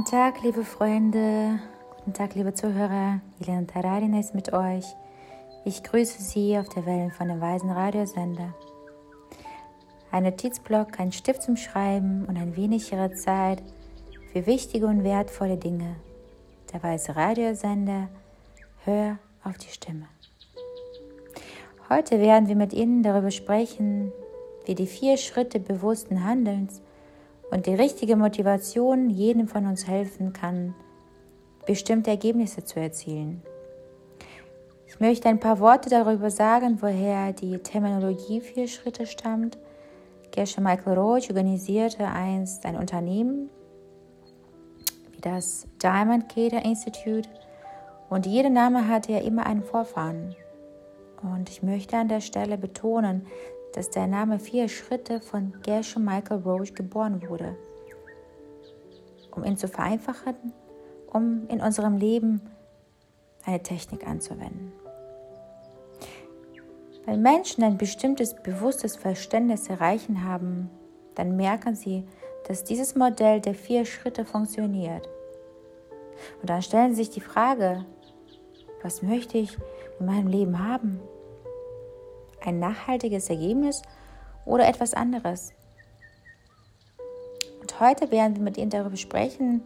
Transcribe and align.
Guten 0.00 0.12
Tag, 0.12 0.42
liebe 0.42 0.64
Freunde. 0.64 1.60
Guten 1.98 2.14
Tag, 2.14 2.34
liebe 2.34 2.54
Zuhörer. 2.54 3.20
Elena 3.38 3.66
Tararin 3.66 4.18
ist 4.18 4.34
mit 4.34 4.50
euch. 4.50 4.86
Ich 5.66 5.82
grüße 5.82 6.22
Sie 6.22 6.56
auf 6.56 6.70
der 6.70 6.86
Wellen 6.86 7.10
von 7.10 7.28
dem 7.28 7.42
Weisen 7.42 7.68
Radiosender. 7.68 8.54
Ein 10.10 10.22
Notizblock, 10.22 10.98
ein 10.98 11.12
Stift 11.12 11.42
zum 11.42 11.58
Schreiben 11.58 12.24
und 12.24 12.38
ein 12.38 12.56
wenig 12.56 12.90
Ihrer 12.90 13.12
Zeit 13.12 13.62
für 14.32 14.46
wichtige 14.46 14.86
und 14.86 15.04
wertvolle 15.04 15.58
Dinge. 15.58 15.96
Der 16.72 16.82
Weise 16.82 17.14
Radiosender. 17.14 18.08
Hör 18.86 19.18
auf 19.44 19.58
die 19.58 19.68
Stimme. 19.68 20.06
Heute 21.90 22.20
werden 22.20 22.48
wir 22.48 22.56
mit 22.56 22.72
Ihnen 22.72 23.02
darüber 23.02 23.30
sprechen, 23.30 24.12
wie 24.64 24.74
die 24.74 24.86
vier 24.86 25.18
Schritte 25.18 25.60
bewussten 25.60 26.24
Handelns 26.24 26.80
und 27.50 27.66
die 27.66 27.74
richtige 27.74 28.16
Motivation 28.16 29.10
jedem 29.10 29.48
von 29.48 29.66
uns 29.66 29.86
helfen 29.86 30.32
kann, 30.32 30.74
bestimmte 31.66 32.10
Ergebnisse 32.10 32.64
zu 32.64 32.80
erzielen. 32.80 33.42
Ich 34.86 34.98
möchte 35.00 35.28
ein 35.28 35.40
paar 35.40 35.60
Worte 35.60 35.88
darüber 35.88 36.30
sagen, 36.30 36.78
woher 36.80 37.32
die 37.32 37.58
Terminologie 37.58 38.40
vier 38.40 38.68
Schritte 38.68 39.06
stammt. 39.06 39.58
Gesche 40.32 40.60
Michael 40.60 40.98
Roach 40.98 41.28
organisierte 41.28 42.06
einst 42.06 42.64
ein 42.66 42.76
Unternehmen 42.76 43.50
wie 45.12 45.20
das 45.20 45.66
Diamond 45.82 46.28
Cater 46.28 46.64
Institute 46.64 47.28
und 48.08 48.26
jeder 48.26 48.50
Name 48.50 48.88
hatte 48.88 49.12
ja 49.12 49.18
immer 49.18 49.46
einen 49.46 49.62
Vorfahren. 49.62 50.34
Und 51.22 51.50
ich 51.50 51.62
möchte 51.62 51.96
an 51.96 52.08
der 52.08 52.20
Stelle 52.20 52.56
betonen, 52.56 53.26
dass 53.74 53.90
der 53.90 54.06
Name 54.06 54.38
Vier 54.38 54.68
Schritte 54.68 55.20
von 55.20 55.54
Gershom 55.62 56.04
Michael 56.04 56.42
Roach 56.42 56.74
geboren 56.74 57.22
wurde. 57.28 57.56
Um 59.30 59.44
ihn 59.44 59.56
zu 59.56 59.68
vereinfachen, 59.68 60.34
um 61.12 61.46
in 61.48 61.60
unserem 61.60 61.96
Leben 61.96 62.40
eine 63.44 63.62
Technik 63.62 64.06
anzuwenden. 64.06 64.72
Wenn 67.06 67.22
Menschen 67.22 67.64
ein 67.64 67.78
bestimmtes 67.78 68.34
bewusstes 68.34 68.96
Verständnis 68.96 69.68
erreichen 69.68 70.24
haben, 70.24 70.70
dann 71.14 71.36
merken 71.36 71.74
sie, 71.74 72.04
dass 72.46 72.64
dieses 72.64 72.94
Modell 72.94 73.40
der 73.40 73.54
vier 73.54 73.84
Schritte 73.84 74.24
funktioniert. 74.24 75.08
Und 76.40 76.50
dann 76.50 76.62
stellen 76.62 76.90
sie 76.90 77.04
sich 77.04 77.10
die 77.10 77.20
Frage, 77.20 77.84
was 78.82 79.02
möchte 79.02 79.38
ich 79.38 79.56
in 79.98 80.06
meinem 80.06 80.28
Leben 80.28 80.58
haben? 80.58 81.00
Ein 82.44 82.58
nachhaltiges 82.58 83.30
Ergebnis 83.30 83.82
oder 84.44 84.68
etwas 84.68 84.94
anderes. 84.94 85.52
Und 87.60 87.80
heute 87.80 88.10
werden 88.10 88.36
wir 88.36 88.42
mit 88.42 88.56
Ihnen 88.56 88.70
darüber 88.70 88.96
sprechen, 88.96 89.64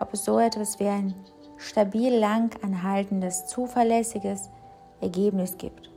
ob 0.00 0.12
es 0.12 0.24
so 0.24 0.38
etwas 0.38 0.78
wie 0.80 0.88
ein 0.88 1.14
stabil 1.58 2.14
lang 2.14 2.50
anhaltendes, 2.62 3.46
zuverlässiges 3.46 4.50
Ergebnis 5.00 5.56
gibt. 5.56 5.90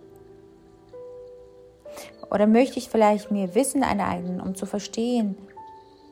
Oder 2.31 2.47
möchte 2.47 2.77
ich 2.77 2.89
vielleicht 2.89 3.31
mir 3.31 3.55
Wissen 3.55 3.83
aneignen, 3.83 4.39
um 4.39 4.55
zu 4.55 4.65
verstehen, 4.65 5.35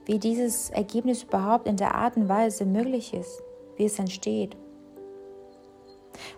wie 0.06 0.20
dieses 0.20 0.70
Ergebnis 0.70 1.24
überhaupt 1.24 1.68
in 1.68 1.78
der 1.78 1.96
Art 1.96 2.18
und 2.18 2.30
Weise 2.30 2.66
möglich 2.66 3.14
ist, 3.14 3.44
wie 3.76 3.86
es 3.86 4.00
entsteht. 4.00 4.56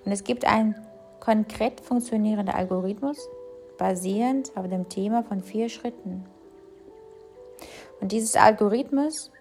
Und 0.03 0.11
es 0.11 0.23
gibt 0.23 0.45
einen 0.45 0.75
konkret 1.19 1.79
funktionierenden 1.79 2.53
Algorithmus, 2.53 3.29
basierend 3.79 4.55
auf 4.55 4.67
dem 4.67 4.87
Thema 4.89 5.23
von 5.23 5.41
vier 5.41 5.69
Schritten. 5.69 6.23
Und 7.99 8.11
dieses 8.11 8.35
Algorithmus 8.35 9.31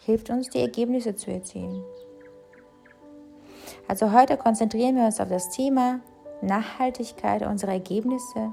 hilft 0.00 0.30
uns, 0.30 0.48
die 0.48 0.60
Ergebnisse 0.60 1.14
zu 1.14 1.30
erzielen. 1.30 1.84
Also 3.86 4.12
heute 4.12 4.36
konzentrieren 4.36 4.96
wir 4.96 5.04
uns 5.04 5.20
auf 5.20 5.28
das 5.28 5.50
Thema 5.50 6.00
Nachhaltigkeit 6.40 7.42
unserer 7.42 7.72
Ergebnisse 7.72 8.52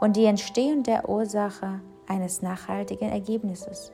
und 0.00 0.16
die 0.16 0.26
Entstehung 0.26 0.82
der 0.82 1.08
Ursache 1.08 1.80
eines 2.06 2.42
nachhaltigen 2.42 3.08
Ergebnisses. 3.10 3.92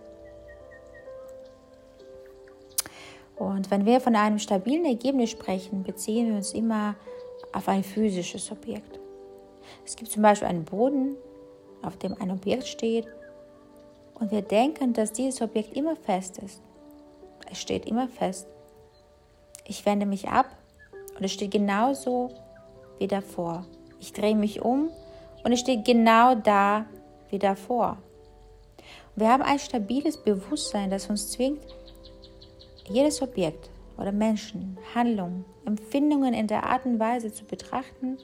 Und 3.37 3.71
wenn 3.71 3.87
wir 3.87 4.01
von 4.01 4.17
einem 4.17 4.39
stabilen 4.39 4.85
Ergebnis 4.85 5.31
sprechen, 5.31 5.85
beziehen 5.85 6.29
wir 6.29 6.37
uns 6.37 6.53
immer 6.53 6.97
auf 7.53 7.69
ein 7.69 7.85
physisches 7.85 8.51
Objekt. 8.51 8.98
Es 9.89 9.97
gibt 9.97 10.11
zum 10.11 10.23
Beispiel 10.23 10.49
einen 10.49 10.67
Boden, 10.67 11.17
auf 11.81 11.97
dem 11.97 12.15
ein 12.21 12.31
Objekt 12.31 12.69
steht 12.69 13.07
und 14.21 14.31
wir 14.31 14.43
denken, 14.43 14.93
dass 14.93 15.15
dieses 15.15 15.41
Objekt 15.41 15.75
immer 15.75 15.97
fest 15.97 16.37
ist. 16.37 16.61
Es 17.51 17.59
steht 17.59 17.87
immer 17.87 18.07
fest. 18.07 18.47
Ich 19.67 19.87
wende 19.87 20.05
mich 20.05 20.29
ab 20.29 20.45
und 21.17 21.25
es 21.25 21.33
steht 21.33 21.53
genauso 21.53 22.29
wie 22.99 23.07
davor. 23.07 23.65
Ich 23.99 24.13
drehe 24.13 24.37
mich 24.37 24.61
um 24.61 24.91
und 25.43 25.53
es 25.53 25.61
steht 25.61 25.87
genau 25.87 26.35
da 26.35 26.85
wie 27.31 27.39
davor. 27.39 27.97
Wir 29.17 29.31
haben 29.31 29.43
ein 29.43 29.59
stabiles 29.59 30.19
Bewusstsein, 30.19 30.91
das 30.91 31.09
uns 31.09 31.31
zwingt, 31.31 31.63
jedes 32.91 33.23
Objekt 33.23 33.71
oder 33.97 34.13
Menschen, 34.13 34.77
Handlungen, 34.95 35.47
Empfindungen 35.65 36.35
in 36.35 36.47
der 36.47 36.65
Art 36.65 36.85
und 36.85 37.01
Weise 37.01 37.33
zu 37.33 37.47
betrachten, 37.47 38.19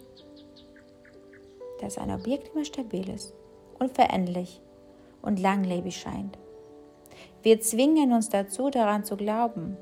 dass 1.85 1.99
ein 1.99 2.11
Objekt 2.11 2.55
immer 2.55 2.65
stabil 2.65 3.09
ist, 3.11 3.35
unveränderlich 3.79 4.63
und 5.21 5.39
langlebig 5.39 5.97
scheint. 5.97 6.39
Wir 7.43 7.61
zwingen 7.61 8.13
uns 8.13 8.31
dazu, 8.31 8.71
daran 8.71 9.05
zu 9.05 9.17
glauben. 9.17 9.77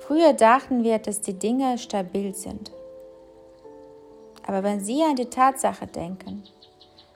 Früher 0.00 0.32
dachten 0.32 0.82
wir, 0.82 0.98
dass 0.98 1.20
die 1.20 1.38
Dinge 1.38 1.78
stabil 1.78 2.34
sind. 2.34 2.72
Aber 4.44 4.62
wenn 4.62 4.80
Sie 4.80 5.02
an 5.02 5.16
die 5.16 5.30
Tatsache 5.30 5.86
denken, 5.86 6.44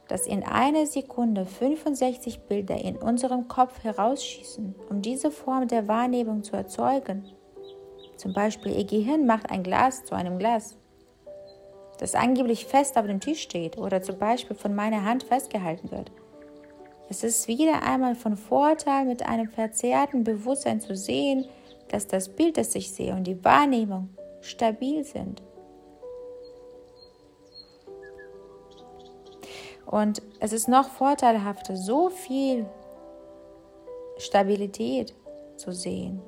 dass 0.09 0.27
in 0.27 0.43
einer 0.43 0.87
Sekunde 0.87 1.47
65 1.47 2.41
Bilder 2.49 2.77
in 2.77 2.97
unserem 2.97 3.47
Kopf 3.47 3.85
herausschießen, 3.85 4.75
um 4.89 5.03
diese 5.03 5.31
Form 5.31 5.69
der 5.69 5.87
Wahrnehmung 5.87 6.43
zu 6.43 6.57
erzeugen, 6.57 7.25
zum 8.17 8.33
Beispiel 8.33 8.73
Ihr 8.77 8.85
Gehirn 8.85 9.25
macht 9.27 9.51
ein 9.51 9.63
Glas 9.63 10.05
zu 10.05 10.17
einem 10.17 10.39
Glas, 10.39 10.77
das 12.01 12.15
angeblich 12.15 12.65
fest 12.65 12.97
auf 12.97 13.07
dem 13.07 13.21
Tisch 13.21 13.43
steht 13.43 13.77
oder 13.77 14.03
zum 14.03 14.17
Beispiel 14.17 14.57
von 14.57 14.75
meiner 14.75 15.05
Hand 15.05 15.23
festgehalten 15.23 15.91
wird. 15.91 16.11
Es 17.11 17.23
ist 17.23 17.47
wieder 17.47 17.83
einmal 17.83 18.15
von 18.15 18.39
Vorteil, 18.39 19.05
mit 19.05 19.27
einem 19.27 19.51
verzerrten 19.51 20.25
Bewusstsein 20.25 20.81
zu 20.81 20.97
sehen, 20.97 21.47
dass 21.89 22.07
das 22.07 22.31
Bild, 22.31 22.57
das 22.57 22.75
ich 22.75 22.91
sehe 22.91 23.13
und 23.13 23.25
die 23.25 23.45
Wahrnehmung 23.45 24.09
stabil 24.41 25.05
sind. 25.05 25.43
Und 29.85 30.23
es 30.39 30.55
ist 30.55 30.69
noch 30.69 30.89
vorteilhafter, 30.89 31.77
so 31.77 32.09
viel 32.09 32.65
Stabilität 34.17 35.15
zu 35.57 35.73
sehen. 35.73 36.23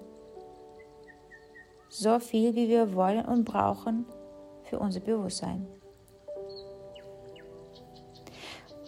So 1.89 2.19
viel, 2.19 2.55
wie 2.57 2.69
wir 2.69 2.95
wollen 2.95 3.25
und 3.25 3.45
brauchen, 3.45 4.05
für 4.73 4.79
unser 4.79 5.01
Bewusstsein. 5.01 5.67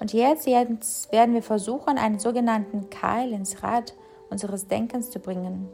Und 0.01 0.15
jetzt, 0.15 0.47
jetzt 0.47 1.13
werden 1.13 1.35
wir 1.35 1.43
versuchen, 1.43 1.99
einen 1.99 2.19
sogenannten 2.19 2.89
Keil 2.89 3.35
ins 3.35 3.63
Rad 3.63 3.95
unseres 4.31 4.67
Denkens 4.67 5.11
zu 5.11 5.19
bringen. 5.19 5.69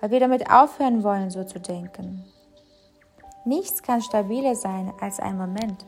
Weil 0.00 0.10
wir 0.10 0.20
damit 0.20 0.50
aufhören 0.50 1.04
wollen, 1.04 1.30
so 1.30 1.44
zu 1.44 1.60
denken. 1.60 2.24
Nichts 3.44 3.82
kann 3.82 4.00
stabiler 4.00 4.54
sein 4.54 4.94
als 4.98 5.20
ein 5.20 5.36
Moment. 5.36 5.84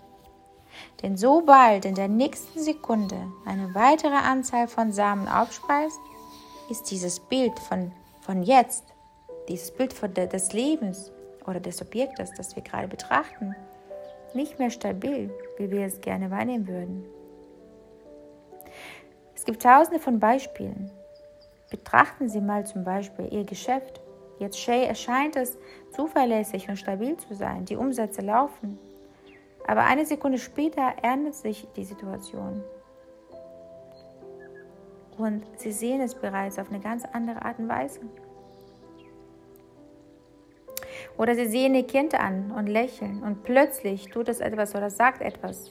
Denn 1.02 1.16
sobald 1.16 1.86
in 1.86 1.94
der 1.94 2.08
nächsten 2.08 2.60
Sekunde 2.60 3.16
eine 3.46 3.74
weitere 3.74 4.16
Anzahl 4.16 4.68
von 4.68 4.92
Samen 4.92 5.28
aufspeist, 5.28 5.98
ist 6.68 6.90
dieses 6.90 7.20
Bild 7.20 7.58
von, 7.58 7.90
von 8.20 8.42
jetzt, 8.42 8.84
dieses 9.48 9.70
Bild 9.70 9.94
von 9.94 10.12
de, 10.12 10.26
des 10.26 10.52
Lebens, 10.52 11.10
oder 11.46 11.60
des 11.60 11.80
Objektes, 11.82 12.32
das 12.36 12.54
wir 12.56 12.62
gerade 12.62 12.88
betrachten, 12.88 13.54
nicht 14.34 14.58
mehr 14.58 14.70
stabil, 14.70 15.30
wie 15.58 15.70
wir 15.70 15.86
es 15.86 16.00
gerne 16.00 16.30
wahrnehmen 16.30 16.68
würden. 16.68 17.04
Es 19.34 19.44
gibt 19.44 19.62
tausende 19.62 19.98
von 19.98 20.20
Beispielen. 20.20 20.90
Betrachten 21.70 22.28
Sie 22.28 22.40
mal 22.40 22.66
zum 22.66 22.84
Beispiel 22.84 23.28
Ihr 23.32 23.44
Geschäft. 23.44 24.00
Jetzt 24.38 24.68
erscheint 24.68 25.36
es 25.36 25.58
zuverlässig 25.92 26.68
und 26.68 26.76
stabil 26.76 27.16
zu 27.16 27.34
sein. 27.34 27.64
Die 27.64 27.76
Umsätze 27.76 28.22
laufen. 28.22 28.78
Aber 29.66 29.84
eine 29.84 30.04
Sekunde 30.04 30.38
später 30.38 30.94
ändert 31.02 31.34
sich 31.34 31.66
die 31.76 31.84
Situation. 31.84 32.62
Und 35.16 35.44
Sie 35.56 35.72
sehen 35.72 36.00
es 36.00 36.14
bereits 36.14 36.58
auf 36.58 36.70
eine 36.70 36.80
ganz 36.80 37.04
andere 37.12 37.42
Art 37.42 37.58
und 37.58 37.68
Weise. 37.68 38.00
Oder 41.20 41.34
sie 41.34 41.48
sehen 41.48 41.74
ihr 41.74 41.86
Kind 41.86 42.18
an 42.18 42.50
und 42.50 42.66
lächeln 42.66 43.22
und 43.22 43.42
plötzlich 43.42 44.08
tut 44.08 44.30
es 44.30 44.40
etwas 44.40 44.74
oder 44.74 44.88
sagt 44.88 45.20
etwas, 45.20 45.70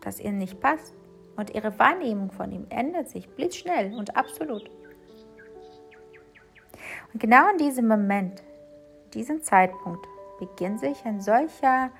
das 0.00 0.18
ihnen 0.18 0.38
nicht 0.38 0.60
passt. 0.60 0.92
und 1.36 1.54
ihre 1.54 1.78
Wahrnehmung 1.78 2.32
von 2.32 2.50
ihm 2.50 2.66
ändert 2.70 3.08
sich 3.08 3.28
blitzschnell 3.28 3.94
und 3.94 4.16
absolut. 4.16 4.68
Und 7.12 7.20
genau 7.20 7.50
in 7.52 7.58
diesem 7.58 7.86
Moment, 7.86 8.42
diesem 9.14 9.42
Zeitpunkt, 9.42 10.04
beginnt 10.40 10.80
sich 10.80 11.04
ein 11.04 11.20
solcher, 11.20 11.90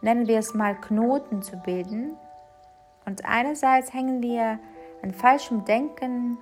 nennen 0.00 0.26
wir 0.26 0.40
es 0.40 0.52
mal, 0.52 0.74
Knoten 0.74 1.42
zu 1.42 1.58
bilden. 1.58 2.16
Und 3.06 3.24
einerseits 3.24 3.94
hängen 3.94 4.20
wir 4.20 4.58
an 5.00 5.12
falschem 5.12 5.64
Denken 5.64 6.38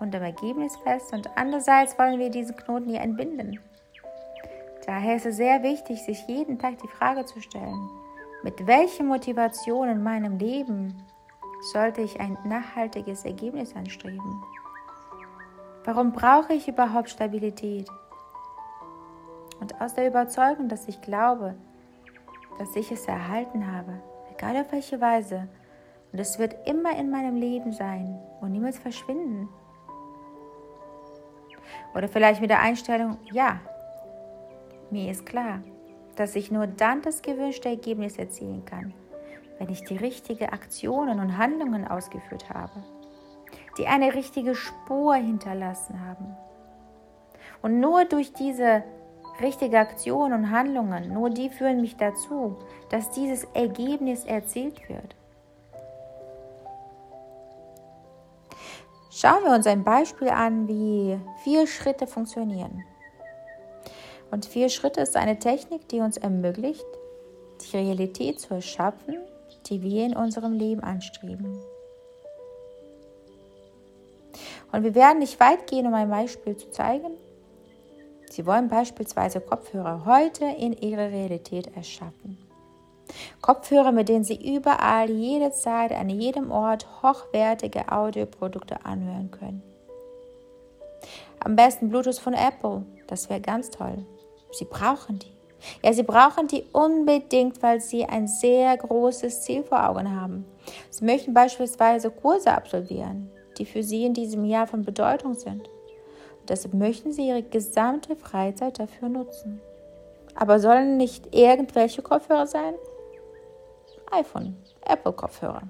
und 0.00 0.14
am 0.14 0.22
Ergebnis 0.22 0.76
fest 0.76 1.12
und 1.12 1.28
andererseits 1.36 1.98
wollen 1.98 2.18
wir 2.18 2.30
diesen 2.30 2.56
Knoten 2.56 2.88
hier 2.88 3.00
entbinden. 3.00 3.60
Daher 4.86 5.16
ist 5.16 5.26
es 5.26 5.36
sehr 5.36 5.62
wichtig, 5.62 6.02
sich 6.02 6.26
jeden 6.28 6.58
Tag 6.58 6.78
die 6.78 6.88
Frage 6.88 7.24
zu 7.26 7.40
stellen, 7.40 7.90
mit 8.42 8.66
welcher 8.66 9.04
Motivation 9.04 9.88
in 9.88 10.02
meinem 10.02 10.38
Leben 10.38 10.94
sollte 11.72 12.00
ich 12.00 12.20
ein 12.20 12.38
nachhaltiges 12.44 13.24
Ergebnis 13.24 13.74
anstreben? 13.74 14.42
Warum 15.84 16.12
brauche 16.12 16.54
ich 16.54 16.68
überhaupt 16.68 17.10
Stabilität? 17.10 17.88
Und 19.60 19.80
aus 19.80 19.94
der 19.94 20.06
Überzeugung, 20.06 20.68
dass 20.68 20.86
ich 20.86 21.00
glaube, 21.00 21.54
dass 22.58 22.76
ich 22.76 22.92
es 22.92 23.06
erhalten 23.06 23.72
habe, 23.72 24.00
egal 24.32 24.56
auf 24.56 24.72
welche 24.72 25.00
Weise, 25.00 25.48
und 26.12 26.18
es 26.18 26.38
wird 26.38 26.56
immer 26.66 26.96
in 26.96 27.10
meinem 27.10 27.36
Leben 27.36 27.72
sein 27.72 28.18
und 28.40 28.52
niemals 28.52 28.78
verschwinden. 28.78 29.48
Oder 31.94 32.08
vielleicht 32.08 32.40
mit 32.40 32.50
der 32.50 32.60
Einstellung, 32.60 33.18
ja, 33.32 33.60
mir 34.90 35.10
ist 35.10 35.26
klar, 35.26 35.60
dass 36.16 36.34
ich 36.34 36.50
nur 36.50 36.66
dann 36.66 37.02
das 37.02 37.22
gewünschte 37.22 37.68
Ergebnis 37.68 38.16
erzielen 38.16 38.64
kann, 38.64 38.94
wenn 39.58 39.68
ich 39.68 39.84
die 39.84 39.96
richtigen 39.96 40.48
Aktionen 40.48 41.20
und 41.20 41.38
Handlungen 41.38 41.86
ausgeführt 41.86 42.50
habe, 42.50 42.82
die 43.78 43.86
eine 43.86 44.14
richtige 44.14 44.54
Spur 44.54 45.14
hinterlassen 45.14 46.00
haben. 46.06 46.36
Und 47.62 47.80
nur 47.80 48.04
durch 48.04 48.32
diese 48.32 48.84
richtige 49.40 49.78
Aktionen 49.78 50.32
und 50.32 50.50
Handlungen, 50.50 51.12
nur 51.12 51.30
die 51.30 51.50
führen 51.50 51.80
mich 51.80 51.96
dazu, 51.96 52.56
dass 52.90 53.10
dieses 53.10 53.44
Ergebnis 53.54 54.24
erzielt 54.24 54.88
wird. 54.88 55.17
Schauen 59.10 59.42
wir 59.44 59.52
uns 59.52 59.66
ein 59.66 59.84
Beispiel 59.84 60.28
an, 60.28 60.68
wie 60.68 61.18
vier 61.42 61.66
Schritte 61.66 62.06
funktionieren. 62.06 62.84
Und 64.30 64.44
vier 64.44 64.68
Schritte 64.68 65.00
ist 65.00 65.16
eine 65.16 65.38
Technik, 65.38 65.88
die 65.88 66.00
uns 66.00 66.18
ermöglicht, 66.18 66.84
die 67.62 67.76
Realität 67.76 68.40
zu 68.40 68.54
erschaffen, 68.54 69.18
die 69.66 69.82
wir 69.82 70.04
in 70.04 70.14
unserem 70.14 70.52
Leben 70.52 70.82
anstreben. 70.82 71.58
Und 74.70 74.84
wir 74.84 74.94
werden 74.94 75.20
nicht 75.20 75.40
weit 75.40 75.66
gehen, 75.66 75.86
um 75.86 75.94
ein 75.94 76.10
Beispiel 76.10 76.56
zu 76.56 76.70
zeigen. 76.70 77.16
Sie 78.30 78.44
wollen 78.44 78.68
beispielsweise 78.68 79.40
Kopfhörer 79.40 80.04
heute 80.04 80.44
in 80.44 80.74
ihrer 80.74 81.10
Realität 81.10 81.74
erschaffen. 81.74 82.47
Kopfhörer, 83.40 83.92
mit 83.92 84.08
denen 84.08 84.24
Sie 84.24 84.54
überall, 84.56 85.10
jederzeit, 85.10 85.92
an 85.92 86.08
jedem 86.08 86.50
Ort 86.50 86.86
hochwertige 87.02 87.90
Audioprodukte 87.90 88.84
anhören 88.84 89.30
können. 89.30 89.62
Am 91.40 91.56
besten 91.56 91.88
Bluetooth 91.88 92.18
von 92.18 92.34
Apple, 92.34 92.82
das 93.06 93.30
wäre 93.30 93.40
ganz 93.40 93.70
toll. 93.70 94.04
Sie 94.50 94.64
brauchen 94.64 95.18
die. 95.18 95.38
Ja, 95.82 95.92
sie 95.92 96.02
brauchen 96.02 96.46
die 96.46 96.64
unbedingt, 96.72 97.62
weil 97.62 97.80
sie 97.80 98.04
ein 98.04 98.28
sehr 98.28 98.76
großes 98.76 99.42
Ziel 99.42 99.64
vor 99.64 99.88
Augen 99.88 100.14
haben. 100.20 100.44
Sie 100.90 101.04
möchten 101.04 101.34
beispielsweise 101.34 102.10
Kurse 102.10 102.52
absolvieren, 102.52 103.30
die 103.58 103.66
für 103.66 103.82
sie 103.82 104.04
in 104.04 104.14
diesem 104.14 104.44
Jahr 104.44 104.66
von 104.66 104.84
Bedeutung 104.84 105.34
sind. 105.34 105.68
Und 106.40 106.50
deshalb 106.50 106.74
möchten 106.74 107.12
sie 107.12 107.28
ihre 107.28 107.42
gesamte 107.42 108.14
Freizeit 108.16 108.78
dafür 108.78 109.08
nutzen. 109.08 109.60
Aber 110.34 110.60
sollen 110.60 110.96
nicht 110.96 111.34
irgendwelche 111.34 112.02
Kopfhörer 112.02 112.46
sein? 112.46 112.74
iPhone, 114.10 114.56
Apple-Kopfhörer. 114.82 115.62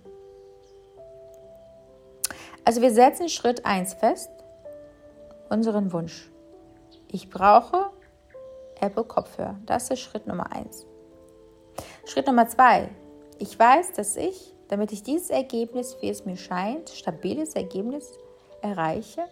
Also 2.65 2.83
wir 2.83 2.93
setzen 2.93 3.29
Schritt 3.29 3.65
1 3.65 3.95
fest, 3.95 4.31
unseren 5.49 5.93
Wunsch. 5.93 6.31
Ich 7.11 7.31
brauche 7.31 7.91
Apple-Kopfhörer. 8.81 9.57
Das 9.65 9.91
ist 9.91 10.01
Schritt 10.01 10.27
Nummer 10.27 10.53
1. 10.53 10.87
Schritt 12.05 12.27
Nummer 12.27 12.47
2. 12.47 12.89
Ich 13.39 13.59
weiß, 13.59 13.93
dass 13.93 14.17
ich, 14.17 14.55
damit 14.69 14.93
ich 14.93 15.03
dieses 15.03 15.31
Ergebnis, 15.31 15.97
wie 16.01 16.11
es 16.11 16.25
mir 16.25 16.37
scheint, 16.37 16.91
stabiles 16.91 17.55
Ergebnis 17.55 18.19
erreiche, 18.61 19.25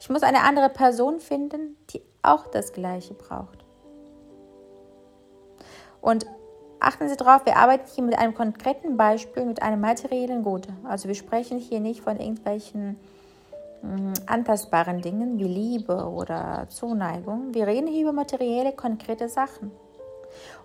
ich 0.00 0.10
muss 0.10 0.22
eine 0.22 0.42
andere 0.42 0.68
Person 0.68 1.20
finden, 1.20 1.76
die 1.90 2.02
auch 2.22 2.46
das 2.48 2.72
Gleiche 2.72 3.14
braucht. 3.14 3.64
Und 6.00 6.26
Achten 6.84 7.08
Sie 7.08 7.16
darauf, 7.16 7.46
wir 7.46 7.56
arbeiten 7.56 7.86
hier 7.94 8.02
mit 8.02 8.18
einem 8.18 8.34
konkreten 8.34 8.96
Beispiel, 8.96 9.44
mit 9.44 9.62
einem 9.62 9.80
materiellen 9.80 10.42
Gut. 10.42 10.66
Also 10.82 11.06
wir 11.06 11.14
sprechen 11.14 11.58
hier 11.58 11.78
nicht 11.78 12.00
von 12.00 12.18
irgendwelchen 12.18 12.98
mh, 13.82 14.14
antastbaren 14.26 15.00
Dingen 15.00 15.38
wie 15.38 15.44
Liebe 15.44 15.94
oder 16.08 16.66
Zuneigung. 16.70 17.54
Wir 17.54 17.68
reden 17.68 17.86
hier 17.86 18.02
über 18.02 18.12
materielle, 18.12 18.72
konkrete 18.72 19.28
Sachen. 19.28 19.70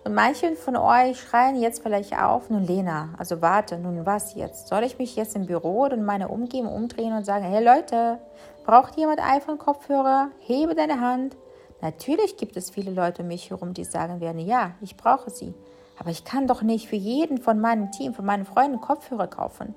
Und 0.02 0.12
manche 0.12 0.56
von 0.56 0.74
euch 0.74 1.20
schreien 1.20 1.54
jetzt 1.54 1.84
vielleicht 1.84 2.20
auf, 2.20 2.50
nun 2.50 2.64
Lena, 2.64 3.10
also 3.16 3.40
warte, 3.40 3.78
nun 3.78 4.04
was 4.04 4.34
jetzt? 4.34 4.66
Soll 4.66 4.82
ich 4.82 4.98
mich 4.98 5.14
jetzt 5.14 5.36
im 5.36 5.46
Büro 5.46 5.84
oder 5.84 5.94
in 5.94 6.04
meine 6.04 6.26
Umgebung 6.26 6.72
umdrehen 6.72 7.12
und 7.12 7.26
sagen, 7.26 7.44
hey 7.44 7.62
Leute, 7.62 8.18
braucht 8.66 8.96
jemand 8.96 9.20
iPhone-Kopfhörer? 9.20 10.30
Hebe 10.40 10.74
deine 10.74 11.00
Hand. 11.00 11.36
Natürlich 11.80 12.36
gibt 12.36 12.56
es 12.56 12.70
viele 12.70 12.90
Leute 12.90 13.22
um 13.22 13.28
mich 13.28 13.50
herum, 13.50 13.72
die 13.72 13.84
sagen 13.84 14.20
werden, 14.20 14.40
ja, 14.40 14.72
ich 14.80 14.96
brauche 14.96 15.30
sie. 15.30 15.54
Aber 15.98 16.10
ich 16.10 16.24
kann 16.24 16.46
doch 16.46 16.62
nicht 16.62 16.88
für 16.88 16.96
jeden 16.96 17.38
von 17.38 17.60
meinem 17.60 17.90
Team, 17.90 18.14
von 18.14 18.24
meinen 18.24 18.44
Freunden 18.44 18.80
Kopfhörer 18.80 19.26
kaufen, 19.26 19.74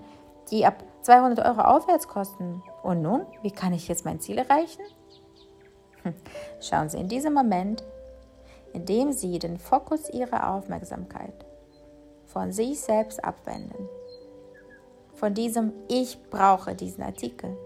die 0.52 0.66
ab 0.66 0.84
200 1.02 1.46
Euro 1.46 1.62
aufwärts 1.62 2.08
kosten. 2.08 2.62
Und 2.84 3.02
nun, 3.02 3.26
wie 3.42 3.52
kann 3.52 3.74
ich 3.74 3.88
jetzt 3.88 4.06
mein 4.06 4.20
Ziel 4.20 4.38
erreichen? 4.38 4.84
Hm. 6.04 6.14
Schauen 6.60 6.90
Sie 6.90 6.98
in 6.98 7.08
diesem 7.08 7.34
Moment, 7.34 7.84
in 8.74 8.86
dem 8.86 9.12
Sie 9.12 9.40
den 9.40 9.58
Fokus 9.58 10.10
Ihrer 10.10 10.54
Aufmerksamkeit 10.54 11.46
von 12.26 12.52
sich 12.52 12.80
selbst 12.80 13.24
abwenden, 13.24 13.90
von 15.14 15.34
diesem 15.34 15.74
Ich 15.90 16.18
brauche 16.30 16.76
diesen 16.76 17.04
Artikel, 17.04 17.58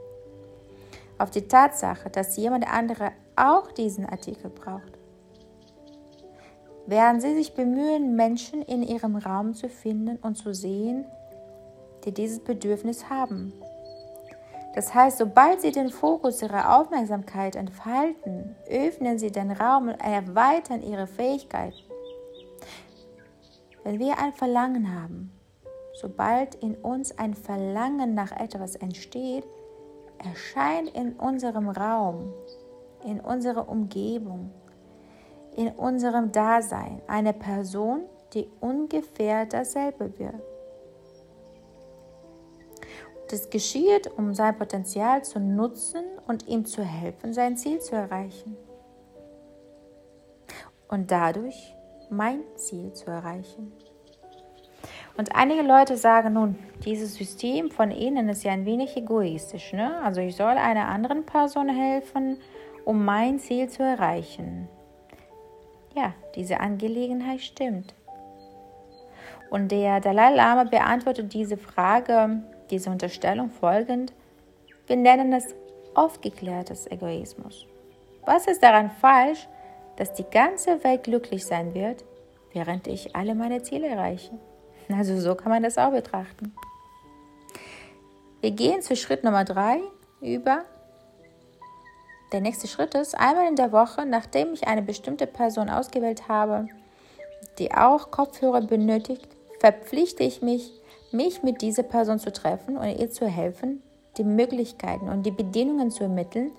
auf 1.18 1.30
die 1.30 1.48
Tatsache, 1.48 2.10
dass 2.10 2.36
jemand 2.36 2.68
andere 2.70 3.12
auch 3.36 3.72
diesen 3.72 4.06
Artikel 4.06 4.50
braucht 4.50 4.95
werden 6.88 7.20
Sie 7.20 7.34
sich 7.36 7.54
bemühen, 7.54 8.16
Menschen 8.16 8.62
in 8.62 8.84
Ihrem 8.84 9.16
Raum 9.16 9.54
zu 9.54 9.70
finden 9.70 10.18
und 10.18 10.36
zu 10.36 10.54
sehen, 10.54 11.06
die 12.04 12.14
dieses 12.14 12.40
Bedürfnis 12.40 13.10
haben. 13.10 13.54
Das 14.76 14.94
heißt, 14.94 15.18
sobald 15.18 15.62
Sie 15.62 15.72
den 15.72 15.90
Fokus 15.90 16.42
Ihrer 16.42 16.78
Aufmerksamkeit 16.78 17.56
entfalten, 17.56 18.56
öffnen 18.70 19.18
Sie 19.18 19.32
den 19.32 19.52
Raum 19.52 19.88
und 19.88 20.00
erweitern 20.02 20.84
Ihre 20.84 21.08
Fähigkeiten. 21.08 21.80
Wenn 23.84 24.00
wir 24.00 24.20
ein 24.20 24.34
Verlangen 24.34 24.94
haben, 24.94 25.32
sobald 25.94 26.56
in 26.56 26.76
uns 26.76 27.18
ein 27.18 27.34
Verlangen 27.34 28.14
nach 28.16 28.32
etwas 28.32 28.76
entsteht, 28.76 29.46
erscheint 30.18 30.90
in 30.90 31.14
unserem 31.14 31.70
Raum, 31.70 32.34
in 33.06 33.20
unserer 33.22 33.70
Umgebung, 33.70 34.52
in 35.56 35.70
unserem 35.70 36.32
Dasein 36.32 37.02
eine 37.08 37.34
Person, 37.34 38.04
die 38.34 38.50
ungefähr 38.60 39.46
dasselbe 39.46 40.18
wird. 40.20 40.42
Das 43.30 43.50
geschieht, 43.50 44.12
um 44.18 44.34
sein 44.36 44.58
Potenzial 44.58 45.24
zu 45.24 45.40
nutzen 45.40 46.04
und 46.28 46.48
ihm 46.48 46.66
zu 46.66 46.84
helfen, 46.84 47.34
sein 47.34 47.58
Ziel 47.58 47.80
zu 47.80 47.96
erreichen. 47.96 48.56
Und 50.88 51.10
dadurch 51.10 51.76
mein 52.10 52.42
Ziel 52.56 52.94
zu 52.94 53.10
erreichen. 53.10 53.72
Und 55.18 55.36
einige 55.36 55.62
Leute 55.62 55.98
sagen 55.98 56.34
nun, 56.34 56.56
dieses 56.84 57.16
System 57.16 57.72
von 57.72 57.90
ihnen 57.90 58.30
ist 58.30 58.44
ja 58.44 58.52
ein 58.52 58.66
wenig 58.66 58.96
egoistisch. 58.98 59.74
Ne? 59.74 60.00
Also 60.04 60.22
ich 60.22 60.36
soll 60.36 60.58
einer 60.58 60.88
anderen 60.88 61.26
Person 61.26 61.70
helfen, 61.70 62.38
um 62.84 63.04
mein 63.04 63.40
Ziel 63.40 63.70
zu 63.70 63.82
erreichen. 63.82 64.68
Ja, 65.96 66.14
diese 66.36 66.60
Angelegenheit 66.60 67.40
stimmt. 67.40 67.94
Und 69.50 69.72
der 69.72 70.02
Dalai 70.02 70.36
Lama 70.36 70.66
beantwortet 70.66 71.34
diese 71.34 71.56
Frage, 71.56 72.42
diese 72.70 72.90
Unterstellung 72.90 73.50
folgend. 73.50 74.14
Wir 74.88 74.98
nennen 74.98 75.32
es 75.32 75.56
aufgeklärtes 75.94 76.86
Egoismus. 76.92 77.66
Was 78.26 78.48
ist 78.48 78.62
daran 78.62 78.92
falsch, 78.92 79.48
dass 79.96 80.14
die 80.14 80.26
ganze 80.30 80.84
Welt 80.84 81.04
glücklich 81.04 81.46
sein 81.46 81.74
wird, 81.74 82.04
während 82.52 82.88
ich 82.88 83.16
alle 83.16 83.34
meine 83.34 83.64
Ziele 83.64 83.88
erreiche? 83.88 84.32
Also 84.90 85.18
so 85.20 85.36
kann 85.36 85.52
man 85.52 85.64
das 85.64 85.78
auch 85.78 85.92
betrachten. 85.92 86.54
Wir 88.42 88.52
gehen 88.52 88.82
zu 88.82 88.96
Schritt 88.96 89.24
Nummer 89.24 89.46
drei 89.46 89.80
über. 90.22 90.66
Der 92.36 92.42
nächste 92.42 92.68
Schritt 92.68 92.96
ist, 92.96 93.18
einmal 93.18 93.48
in 93.48 93.56
der 93.56 93.72
Woche, 93.72 94.06
nachdem 94.06 94.52
ich 94.52 94.68
eine 94.68 94.82
bestimmte 94.82 95.26
Person 95.26 95.70
ausgewählt 95.70 96.28
habe, 96.28 96.68
die 97.60 97.74
auch 97.74 98.12
Kopfhörer 98.12 98.60
benötigt, 98.60 99.26
verpflichte 99.62 100.24
ich 100.24 100.42
mich, 100.42 100.74
mich 101.14 101.44
mit 101.44 101.62
dieser 101.62 101.84
Person 101.84 102.20
zu 102.20 102.34
treffen 102.34 102.76
und 102.76 102.90
ihr 102.90 103.10
zu 103.10 103.26
helfen, 103.26 103.82
die 104.18 104.26
Möglichkeiten 104.26 105.08
und 105.08 105.26
die 105.26 105.32
Bedingungen 105.32 105.92
zu 105.92 106.04
ermitteln, 106.04 106.52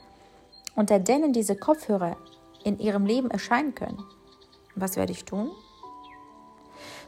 unter 0.77 0.99
denen 0.99 1.35
diese 1.35 1.57
Kopfhörer 1.57 2.17
in 2.65 2.79
ihrem 2.79 3.05
Leben 3.05 3.31
erscheinen 3.31 3.75
können. 3.75 4.03
Was 4.77 4.97
werde 4.97 5.13
ich 5.13 5.27
tun? 5.27 5.51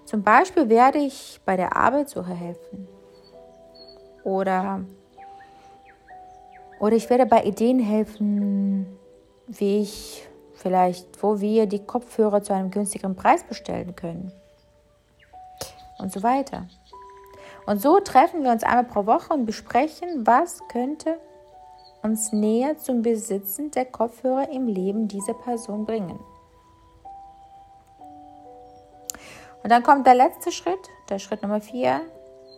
Zum 0.05 0.23
Beispiel 0.23 0.69
werde 0.69 0.99
ich 0.99 1.41
bei 1.47 1.57
der 1.57 1.75
Arbeitssuche 1.75 2.35
helfen. 2.35 2.87
Oder, 4.25 4.85
oder 6.81 6.97
ich 6.97 7.11
werde 7.11 7.27
bei 7.27 7.43
Ideen 7.45 7.79
helfen, 7.81 8.87
wie 9.47 9.81
ich 9.81 10.29
vielleicht, 10.55 11.23
wo 11.23 11.41
wir 11.41 11.67
die 11.67 11.85
Kopfhörer 11.85 12.43
zu 12.43 12.53
einem 12.53 12.71
günstigeren 12.71 13.17
Preis 13.17 13.45
bestellen 13.45 13.95
können. 13.97 14.33
Und 15.99 16.13
so 16.13 16.23
weiter. 16.23 16.69
Und 17.67 17.83
so 17.83 18.01
treffen 18.01 18.45
wir 18.45 18.51
uns 18.51 18.63
einmal 18.63 18.85
pro 18.85 19.07
Woche 19.07 19.35
und 19.35 19.47
besprechen, 19.47 20.27
was 20.27 20.61
könnte 20.69 21.19
uns 22.03 22.33
näher 22.33 22.79
zum 22.79 23.03
Besitzen 23.03 23.71
der 23.73 23.85
Kopfhörer 23.85 24.51
im 24.51 24.67
Leben 24.69 25.09
dieser 25.09 25.35
Person 25.35 25.85
bringen. 25.85 26.19
Und 29.63 29.71
dann 29.71 29.83
kommt 29.83 30.07
der 30.07 30.15
letzte 30.15 30.53
Schritt, 30.53 30.79
der 31.11 31.19
Schritt 31.19 31.43
Nummer 31.43 31.61
4, 31.61 32.01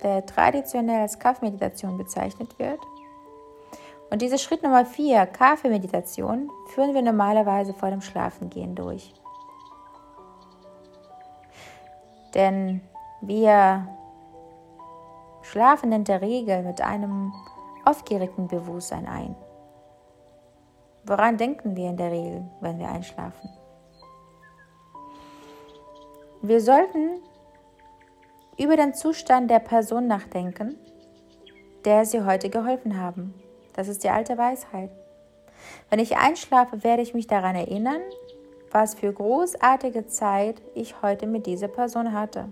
der 0.02 0.24
traditionell 0.26 1.00
als 1.00 1.18
Kaffeemeditation 1.18 1.96
bezeichnet 1.96 2.58
wird. 2.58 2.78
Und 4.10 4.22
diese 4.22 4.38
Schritt 4.38 4.62
Nummer 4.64 4.84
4, 4.84 5.26
Kaffeemeditation, 5.26 6.50
führen 6.74 6.94
wir 6.94 7.02
normalerweise 7.02 7.72
vor 7.72 7.90
dem 7.90 8.00
Schlafengehen 8.00 8.74
durch. 8.74 9.14
Denn 12.34 12.80
wir 13.20 13.86
schlafen 15.42 15.92
in 15.92 16.04
der 16.04 16.20
Regel 16.20 16.62
mit 16.62 16.80
einem 16.80 17.32
aufgeregten 17.84 18.48
Bewusstsein 18.48 19.06
ein. 19.06 19.36
Woran 21.04 21.36
denken 21.36 21.76
wir 21.76 21.88
in 21.88 21.96
der 21.96 22.10
Regel, 22.10 22.44
wenn 22.60 22.78
wir 22.78 22.88
einschlafen? 22.88 23.48
Wir 26.42 26.60
sollten 26.60 27.20
über 28.58 28.76
den 28.76 28.94
Zustand 28.94 29.50
der 29.50 29.58
Person 29.60 30.06
nachdenken, 30.06 30.76
der 31.84 32.04
sie 32.04 32.24
heute 32.24 32.50
geholfen 32.50 32.98
haben. 32.98 33.34
Das 33.74 33.88
ist 33.88 34.04
die 34.04 34.10
alte 34.10 34.36
Weisheit. 34.36 34.90
Wenn 35.88 35.98
ich 35.98 36.16
einschlafe, 36.16 36.82
werde 36.84 37.02
ich 37.02 37.14
mich 37.14 37.26
daran 37.26 37.54
erinnern, 37.54 38.00
was 38.70 38.94
für 38.94 39.12
großartige 39.12 40.06
Zeit 40.06 40.60
ich 40.74 41.02
heute 41.02 41.26
mit 41.26 41.46
dieser 41.46 41.68
Person 41.68 42.12
hatte, 42.12 42.48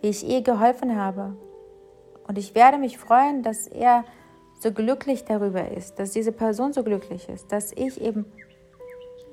wie 0.00 0.08
ich 0.08 0.26
ihr 0.26 0.42
geholfen 0.42 0.96
habe. 0.96 1.36
Und 2.26 2.38
ich 2.38 2.54
werde 2.54 2.78
mich 2.78 2.98
freuen, 2.98 3.42
dass 3.42 3.66
er 3.66 4.04
so 4.60 4.72
glücklich 4.72 5.24
darüber 5.24 5.70
ist, 5.70 5.98
dass 5.98 6.12
diese 6.12 6.32
Person 6.32 6.72
so 6.72 6.82
glücklich 6.82 7.28
ist, 7.28 7.52
dass 7.52 7.72
ich 7.72 8.00
eben, 8.00 8.24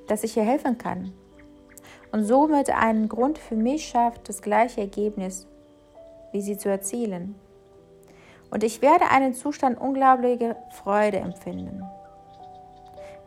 dass 0.08 0.24
ich 0.24 0.36
ihr 0.36 0.44
helfen 0.44 0.78
kann, 0.78 1.14
und 2.12 2.26
somit 2.26 2.70
einen 2.70 3.10
Grund 3.10 3.40
für 3.40 3.56
mich 3.56 3.88
schafft, 3.88 4.30
das 4.30 4.44
gleiche 4.44 4.82
Ergebnis 4.82 5.48
wie 6.32 6.42
sie 6.42 6.58
zu 6.58 6.68
erzielen. 6.68 7.36
Und 8.54 8.64
ich 8.64 8.84
werde 8.84 9.10
einen 9.10 9.34
Zustand 9.34 9.82
unglaublicher 9.82 10.56
Freude 10.70 11.18
empfinden, 11.18 11.84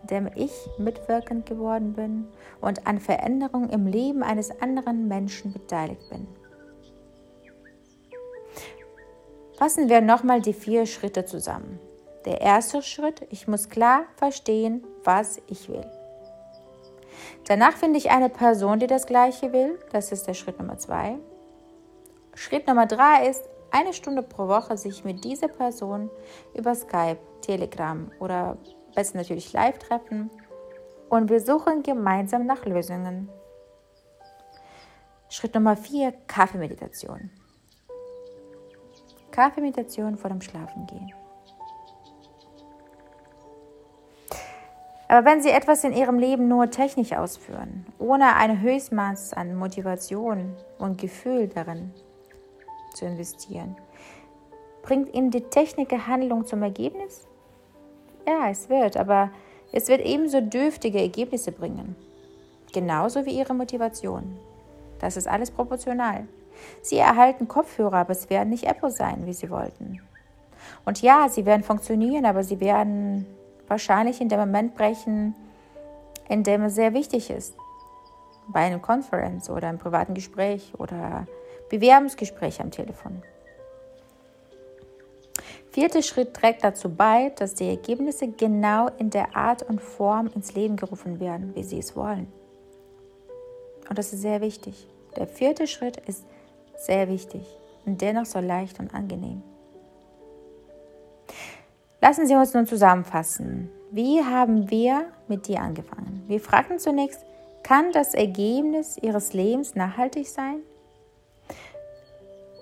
in 0.03 0.07
dem 0.07 0.31
ich 0.37 0.53
mitwirkend 0.79 1.47
geworden 1.47 1.95
bin 1.95 2.29
und 2.61 2.87
an 2.87 3.01
Veränderungen 3.01 3.71
im 3.71 3.89
Leben 3.89 4.23
eines 4.23 4.61
anderen 4.63 5.09
Menschen 5.09 5.53
beteiligt 5.53 6.09
bin. 6.11 6.29
Fassen 9.59 9.89
wir 9.89 10.01
nochmal 10.01 10.41
die 10.43 10.53
vier 10.53 10.87
Schritte 10.87 11.25
zusammen. 11.25 11.81
Der 12.25 12.41
erste 12.41 12.81
Schritt, 12.81 13.27
ich 13.31 13.49
muss 13.49 13.69
klar 13.69 14.05
verstehen, 14.15 14.85
was 15.03 15.43
ich 15.49 15.69
will. 15.69 15.91
Danach 17.49 17.73
finde 17.73 17.99
ich 17.99 18.13
eine 18.13 18.29
Person, 18.29 18.79
die 18.79 18.87
das 18.87 19.07
Gleiche 19.07 19.53
will. 19.53 19.77
Das 19.91 20.13
ist 20.13 20.29
der 20.29 20.35
Schritt 20.35 20.61
Nummer 20.61 20.79
zwei. 20.79 21.19
Schritt 22.37 22.69
Nummer 22.69 22.87
drei 22.87 23.27
ist, 23.29 23.43
eine 23.77 23.93
Stunde 23.93 24.23
pro 24.23 24.49
Woche 24.49 24.79
sich 24.79 25.05
mit 25.05 25.23
dieser 25.23 25.49
Person 25.49 26.11
über 26.55 26.75
Skype, 26.75 27.19
Telegram 27.43 28.11
oder 28.21 28.57
besser 28.95 29.19
natürlich 29.19 29.53
live 29.53 29.79
treffen 29.79 30.31
und 31.11 31.29
wir 31.29 31.41
suchen 31.41 31.83
gemeinsam 31.83 32.47
nach 32.47 32.65
Lösungen. 32.65 33.29
Schritt 35.29 35.55
Nummer 35.55 35.77
vier, 35.77 36.13
Kaffeemeditation. 36.27 37.31
Kaffeemeditation 39.31 40.17
vor 40.17 40.31
dem 40.31 40.41
Schlafengehen. 40.41 41.13
Aber 45.09 45.25
wenn 45.27 45.43
Sie 45.43 45.51
etwas 45.51 45.85
in 45.85 45.93
Ihrem 45.93 46.19
Leben 46.19 46.49
nur 46.49 46.71
technisch 46.71 47.13
ausführen, 47.13 47.87
ohne 47.99 48.37
ein 48.37 48.61
Höchstmaß 48.61 49.35
an 49.35 49.55
Motivation 49.55 50.57
und 50.79 50.99
Gefühl 50.99 51.49
darin 51.49 51.93
zu 52.97 53.05
investieren, 53.05 53.77
bringt 54.83 55.15
Ihnen 55.15 55.31
die 55.31 55.43
Technik 55.43 55.93
Handlung 56.07 56.47
zum 56.47 56.63
Ergebnis? 56.63 57.27
Ja, 58.27 58.51
es 58.51 58.69
wird, 58.69 58.97
aber 58.97 59.31
es 59.73 59.89
wird 59.89 60.01
ebenso 60.01 60.41
dürftige 60.41 61.01
Ergebnisse 61.01 61.53
bringen. 61.53 61.97
Genauso 62.73 63.25
wie 63.27 63.39
Ihre 63.39 63.55
Motivation. 63.55 64.37
Das 64.99 65.17
ist 65.17 65.29
alles 65.29 65.51
proportional. 65.51 66.27
Sie 66.83 66.97
erhalten 66.97 67.49
Kopfhörer, 67.49 67.99
aber 67.99 68.13
es 68.13 68.31
werden 68.31 68.51
nicht 68.51 68.65
Apple 68.65 68.91
sein, 68.91 69.27
wie 69.27 69.35
Sie 69.35 69.51
wollten. 69.51 70.01
Und 70.85 71.03
ja, 71.03 71.29
sie 71.29 71.47
werden 71.47 71.63
funktionieren, 71.63 72.25
aber 72.25 72.43
sie 72.43 72.61
werden 72.61 73.27
wahrscheinlich 73.69 74.21
in 74.21 74.29
dem 74.29 74.41
Moment 74.41 74.75
brechen, 74.75 75.35
in 76.29 76.43
dem 76.43 76.65
es 76.65 76.75
sehr 76.75 76.95
wichtig 76.95 77.31
ist. 77.31 77.57
Bei 78.49 78.61
einem 78.61 78.81
Conference 78.81 79.51
oder 79.51 79.69
einem 79.69 79.79
privaten 79.79 80.15
Gespräch 80.15 80.73
oder 80.79 81.27
Bewerbungsgespräch 81.69 82.61
am 82.61 82.71
Telefon. 82.71 83.23
Vierter 85.71 86.03
Schritt 86.03 86.33
trägt 86.33 86.65
dazu 86.65 86.89
bei, 86.89 87.31
dass 87.37 87.55
die 87.55 87.69
Ergebnisse 87.69 88.29
genau 88.29 88.89
in 88.99 89.11
der 89.11 89.37
Art 89.37 89.63
und 89.63 89.83
Form 89.83 90.31
ins 90.35 90.55
Leben 90.55 90.77
gerufen 90.77 91.21
werden, 91.21 91.55
wie 91.55 91.65
Sie 91.65 91.79
es 91.79 91.95
wollen. 91.95 92.33
Und 93.89 93.99
das 93.99 94.13
ist 94.13 94.23
sehr 94.23 94.41
wichtig. 94.41 94.87
Der 95.17 95.27
vierte 95.27 95.67
Schritt 95.67 95.99
ist 96.07 96.25
sehr 96.79 97.09
wichtig 97.09 97.43
und 97.85 98.01
dennoch 98.01 98.27
so 98.27 98.41
leicht 98.41 98.81
und 98.81 98.95
angenehm. 98.95 99.43
Lassen 102.01 102.27
Sie 102.27 102.35
uns 102.35 102.55
nun 102.55 102.67
zusammenfassen. 102.67 103.71
Wie 103.91 104.23
haben 104.23 104.71
wir 104.71 105.07
mit 105.29 105.47
dir 105.47 105.61
angefangen? 105.61 106.25
Wir 106.27 106.41
fragten 106.41 106.79
zunächst, 106.79 107.25
kann 107.63 107.93
das 107.93 108.15
Ergebnis 108.15 108.97
Ihres 108.97 109.33
Lebens 109.33 109.75
nachhaltig 109.75 110.29
sein? 110.29 110.61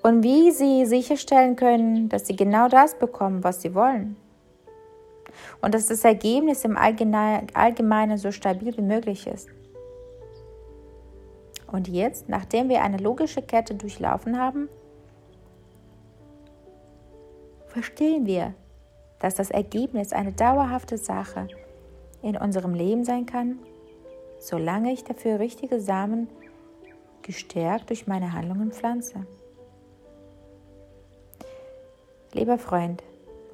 Und 0.04 0.22
wie 0.22 0.50
Sie 0.50 0.84
sicherstellen 0.84 1.56
können, 1.56 2.10
dass 2.10 2.26
Sie 2.26 2.36
genau 2.36 2.68
das 2.68 2.94
bekommen, 2.98 3.42
was 3.42 3.62
Sie 3.62 3.74
wollen. 3.74 4.16
Und 5.62 5.72
dass 5.72 5.86
das 5.86 6.04
Ergebnis 6.04 6.62
im 6.66 6.76
Allgemeinen 6.76 8.18
so 8.18 8.30
stabil 8.30 8.76
wie 8.76 8.82
möglich 8.82 9.26
ist. 9.26 9.48
Und 11.72 11.88
jetzt, 11.88 12.28
nachdem 12.28 12.68
wir 12.68 12.82
eine 12.82 12.98
logische 12.98 13.40
Kette 13.40 13.76
durchlaufen 13.76 14.38
haben, 14.38 14.68
verstehen 17.68 18.26
wir, 18.26 18.52
dass 19.20 19.36
das 19.36 19.50
Ergebnis 19.50 20.12
eine 20.12 20.32
dauerhafte 20.32 20.98
Sache 20.98 21.48
in 22.20 22.36
unserem 22.36 22.74
Leben 22.74 23.04
sein 23.04 23.24
kann, 23.24 23.58
solange 24.38 24.92
ich 24.92 25.02
dafür 25.02 25.38
richtige 25.38 25.80
Samen 25.80 26.28
gestärkt 27.22 27.88
durch 27.88 28.06
meine 28.06 28.34
Handlungen 28.34 28.70
pflanze. 28.70 29.26
Lieber 32.34 32.58
Freund, 32.58 33.00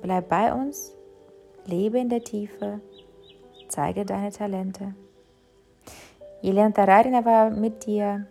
bleib 0.01 0.31
bei 0.31 0.55
uns, 0.55 0.97
lebe 1.67 1.99
in 1.99 2.09
der 2.09 2.25
Tiefe, 2.25 2.81
zeige 3.69 4.07
deine 4.07 4.33
Talente. 4.33 4.95
Jelena 6.41 6.71
Tararina 6.71 7.23
war 7.23 7.51
mit 7.51 7.85
dir 7.85 8.27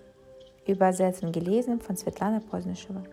übersetzt 0.65 1.22
und 1.22 1.34
gelesen 1.34 1.79
von 1.79 1.96
Svetlana 1.96 2.39
Posnischewa. 2.39 3.03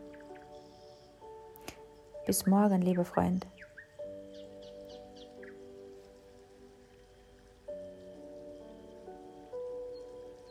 Bis 2.25 2.47
morgen, 2.47 2.81
lieber 2.81 3.05
Freund. 3.05 3.47